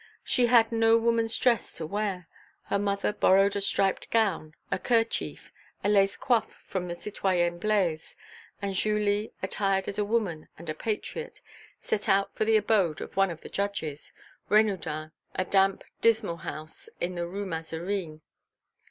[0.23, 2.27] She had no woman's dress to wear.
[2.63, 8.15] Her mother borrowed a striped gown, a kerchief, a lace coif from the citoyenne Blaise,
[8.63, 11.39] and Julie, attired as a woman and a patriot,
[11.83, 14.11] set out for the abode of one of the judges,
[14.49, 18.21] Renaudin, a damp, dismal house in the Rue Mazarine.